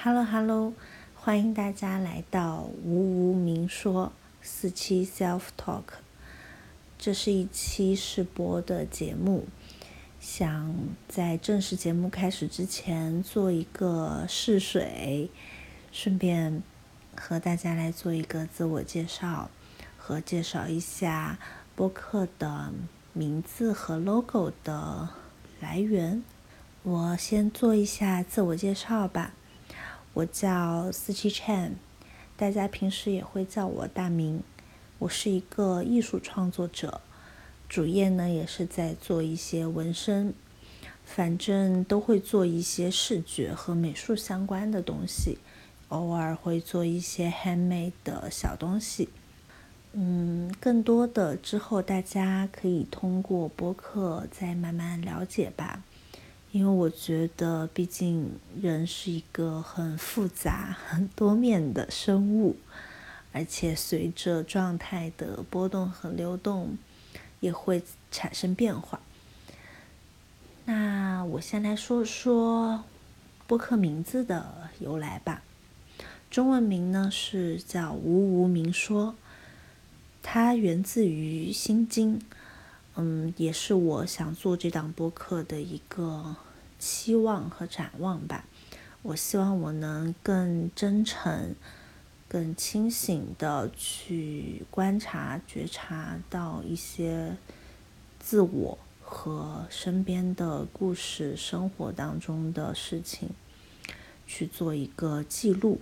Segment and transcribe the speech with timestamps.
[0.00, 0.74] Hello Hello，
[1.16, 5.82] 欢迎大家来到无无明说四期 Self Talk。
[6.96, 9.48] 这是一期试播的节目，
[10.20, 10.72] 想
[11.08, 15.30] 在正式节目开始之前做一个试水，
[15.90, 16.62] 顺便
[17.16, 19.50] 和大家来做一个自我介绍
[19.98, 21.40] 和介绍一下
[21.74, 22.72] 播客的
[23.12, 25.08] 名字和 logo 的
[25.58, 26.22] 来源。
[26.84, 29.34] 我先做一下自我介绍吧。
[30.18, 31.74] 我叫思琪 Chan，
[32.36, 34.42] 大家平时也会叫我大明。
[34.98, 37.00] 我是一个艺术创作者，
[37.68, 40.34] 主业呢也是在做一些纹身，
[41.04, 45.38] 反正都会做一些视觉和美术相关的东西，
[45.90, 49.10] 偶尔会做一些 handmade 的小东西。
[49.92, 55.77] 嗯，更多的之后大家可以通过播客再慢慢了解吧。
[56.50, 62.56] 因为我觉得，毕竟人是一个很复杂、 很多面的生物，
[63.32, 66.78] 而且随着状态的波动和流动，
[67.40, 69.00] 也会产生变化。
[70.64, 72.84] 那我先来说说
[73.46, 75.42] 播客名字的由来吧。
[76.30, 79.14] 中文名呢是叫“无无明说”，
[80.22, 82.18] 它源自于《心经》。
[83.00, 86.34] 嗯，也是我想做这档播客的一个
[86.80, 88.44] 期望和展望吧。
[89.02, 91.54] 我希望我能更真诚、
[92.26, 97.36] 更清醒的去观察、觉察到一些
[98.18, 103.28] 自我和身边的故事、生活当中的事情，
[104.26, 105.80] 去做一个记录。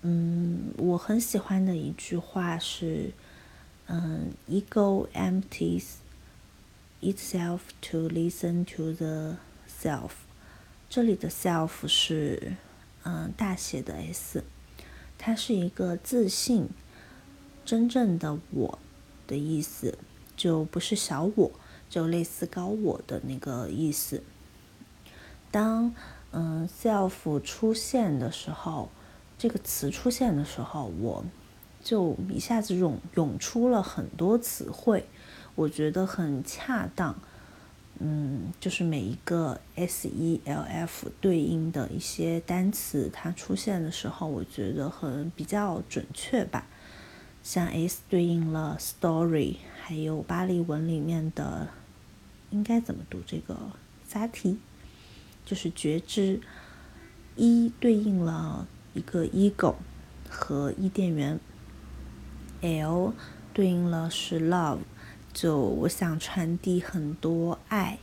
[0.00, 3.12] 嗯，我很喜欢的一句话是。
[3.86, 5.96] 嗯，ego empties
[7.02, 9.36] itself to listen to the
[9.68, 10.10] self。
[10.88, 12.56] 这里的 self 是
[13.02, 14.42] 嗯大写的 S，
[15.18, 16.68] 它是一个自信、
[17.64, 18.78] 真正的我
[19.26, 19.98] 的意思，
[20.34, 21.52] 就不是小我，
[21.90, 24.22] 就类似高我的那个意思。
[25.50, 25.94] 当
[26.32, 28.90] 嗯 self 出现的时候，
[29.36, 31.24] 这个词出现的时候，我。
[31.84, 35.06] 就一下子涌涌出了很多词汇，
[35.54, 37.14] 我觉得很恰当。
[38.00, 46.66] 嗯，就是每一个 S E L F 对应的一些单词，它出现的时候，我觉得很比较准确吧。
[47.42, 51.68] 像 S 对应了 story，还有巴利文里面的
[52.50, 53.56] 应该怎么读这个
[54.10, 54.56] sati，
[55.44, 56.40] 就是觉知。
[57.36, 59.74] E 对应了一个 ego
[60.28, 61.38] 和伊甸园。
[62.64, 63.12] L
[63.52, 64.78] 对应了是 love，
[65.34, 67.98] 就我想传递很多爱，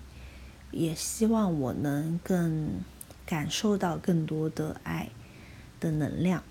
[0.69, 2.69] 也希望我能更
[3.25, 5.09] 感受到更多的爱
[5.79, 6.43] 的能量。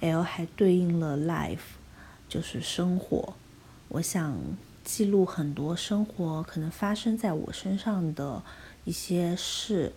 [0.00, 1.78] L 还对应了 life，
[2.28, 3.32] 就是生活。
[3.88, 4.38] 我想
[4.84, 8.42] 记录很多生活可能发生在我身上的
[8.84, 9.94] 一些事，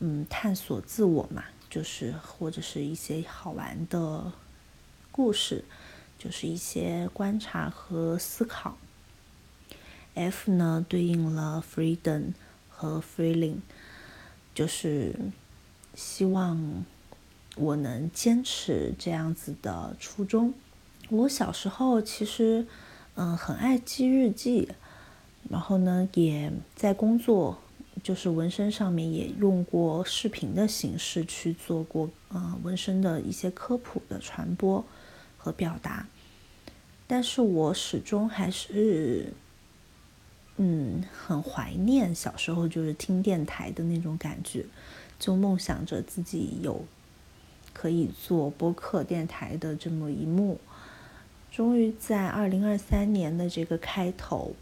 [0.00, 4.32] 嗯，探索自我嘛，就是或者是一些好玩的
[5.12, 5.64] 故事。
[6.18, 8.76] 就是一些观察和思考。
[10.14, 12.32] F 呢，对应了 freedom
[12.68, 13.58] 和 freeling，
[14.54, 15.14] 就是
[15.94, 16.84] 希望
[17.56, 20.54] 我能坚持这样子的初衷。
[21.10, 22.66] 我小时候其实
[23.14, 24.70] 嗯很爱记日记，
[25.50, 27.58] 然后呢也在工作，
[28.02, 34.84] 就是纹身上面也用过视频的形式去做过嗯纹身的一些科普的传播。
[35.46, 36.08] 和表达，
[37.06, 39.32] 但是我始终还是，
[40.56, 44.66] 嗯，很怀念小时候就是听电台的那种感觉，
[45.20, 46.84] 就梦想着自己有
[47.72, 50.58] 可以做播客电台的这么一幕。
[51.52, 54.56] 终于在二零二三年的这个开头，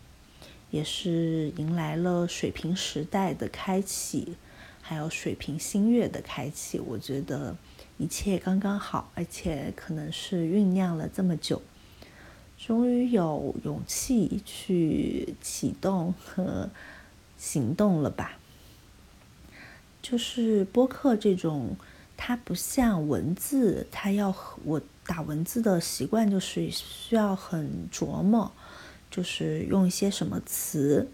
[0.71, 4.37] 也是迎来了水平时代的开启，
[4.83, 6.79] 还有水平新月的开启。
[6.79, 7.57] 我觉得。
[7.97, 11.63] 一切刚刚好，而且可能是酝酿了这么久，
[12.59, 16.71] 终于有勇气去启动和
[17.39, 18.33] 行动了吧？
[20.03, 21.77] 就是播客这种，
[22.17, 28.53] 它不像文字，它要我打文字的习惯就是需要很琢磨，
[29.09, 31.09] 就是用一些什么词，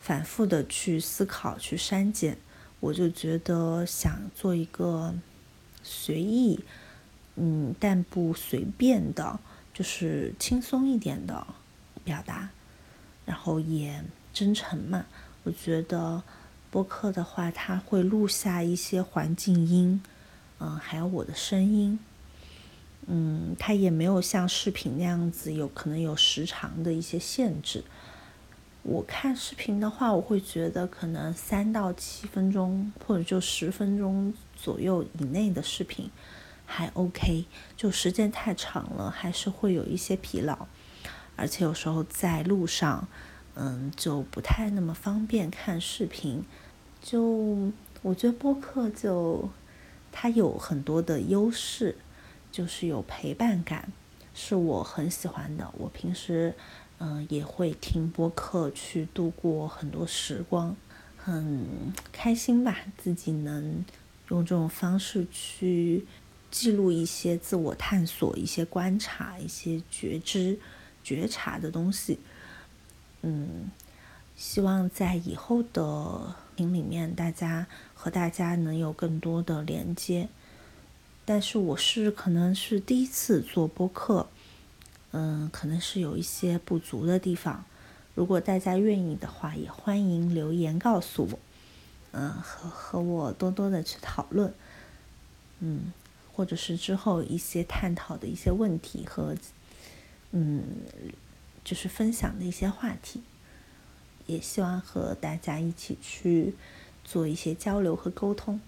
[0.00, 2.38] 反复的去思考、去删减。
[2.80, 5.14] 我就觉得想做一个。
[5.90, 6.60] 随意，
[7.36, 9.40] 嗯，但不随便的，
[9.72, 11.46] 就是轻松一点的
[12.04, 12.50] 表达，
[13.24, 14.04] 然后也
[14.34, 15.06] 真诚嘛。
[15.44, 16.22] 我觉得，
[16.70, 20.02] 播客的话，它会录下一些环境音，
[20.60, 21.98] 嗯，还有我的声音。
[23.06, 27.82] 嗯，它也没有像视频那样子有可能有时长的一些限制。
[28.88, 36.10] 我看视频的话，我会觉得可能三到七分钟，或者就十分钟左右以内的视频
[36.64, 37.44] 还 OK。
[37.76, 40.66] 就时间太长了，还是会有一些疲劳，
[41.36, 43.06] 而且有时候在路上，
[43.54, 46.44] 嗯，就不太那么方便看视频。
[47.02, 47.70] 就
[48.02, 49.50] 我觉得播客就
[50.10, 51.96] 它有很多的优势。
[52.50, 53.92] 就是有陪伴感，
[54.40, 55.68] 是我很喜欢的。
[55.76, 56.54] 我平时
[56.98, 60.76] 嗯也会听播客去度过很多时光，
[61.16, 61.66] 很
[62.12, 62.78] 开心吧。
[62.96, 63.84] 自己能
[64.28, 66.06] 用这种方式去
[66.52, 70.56] 记录一些自我探索、一些观察、一些觉知、
[71.02, 72.20] 觉察的东西。
[73.22, 73.68] 嗯，
[74.36, 80.28] 希望在以后的频里面，大家和大家能有更多的连接。
[81.28, 84.26] 但是我是可能是第一次做播客，
[85.10, 87.66] 嗯，可能是有一些不足的地方。
[88.14, 91.38] 如果大家愿意的话，也欢迎留言告诉我，
[92.12, 94.54] 嗯，和和我多多的去讨论，
[95.60, 95.92] 嗯，
[96.32, 99.36] 或者是之后一些探讨的一些问题和，
[100.30, 100.64] 嗯，
[101.62, 103.20] 就是分享的一些话题，
[104.24, 106.54] 也希望和大家一起去
[107.04, 108.58] 做一些交流和沟通。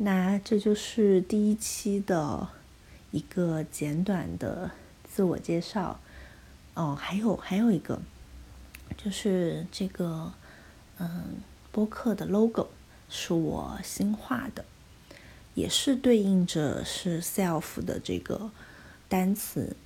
[0.00, 2.48] 那这就是第一期的
[3.10, 4.70] 一个简短的
[5.02, 5.98] 自我介绍。
[6.74, 8.00] 哦，还有还有一个，
[8.96, 10.32] 就是这个
[10.98, 11.38] 嗯，
[11.72, 12.68] 播客的 logo
[13.08, 14.64] 是我新画的，
[15.54, 18.52] 也是对应着是 self 的这个
[19.08, 19.76] 单词。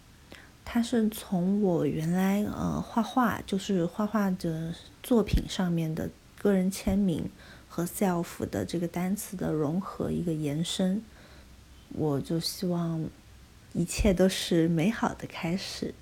[0.62, 7.30] 它是从我原来呃画画，就是画画的作品上面的个人签名。
[7.74, 11.02] 和 self 的这个单词的融合，一个延伸，
[11.88, 13.02] 我就希望
[13.72, 15.94] 一切都是美好的开始。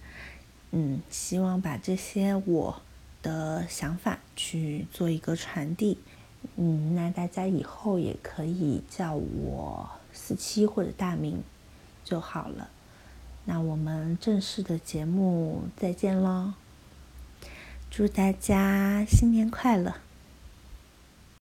[0.72, 2.82] 嗯，希望把这些我
[3.22, 5.98] 的想法去做一个传递。
[6.56, 11.40] 嗯，那大家以后也可以叫我四七或者大名
[12.02, 12.68] 就好了。
[13.44, 16.54] 那我们正式的节目再见喽！
[17.88, 19.94] 祝大家新年快乐！